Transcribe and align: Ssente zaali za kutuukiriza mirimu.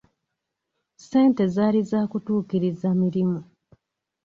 Ssente 0.97 1.43
zaali 1.55 1.81
za 1.89 1.99
kutuukiriza 2.11 2.89
mirimu. 3.01 3.39